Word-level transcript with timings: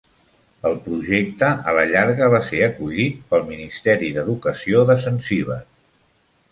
El 0.69 0.77
projecte, 0.85 1.49
a 1.71 1.75
la 1.79 1.83
llarga, 1.91 2.31
va 2.37 2.39
ser 2.49 2.63
acollit 2.69 3.21
pel 3.35 3.47
Ministeri 3.53 4.13
d'educació 4.19 4.85
de 4.91 4.99
Zanzíbar. 5.09 5.63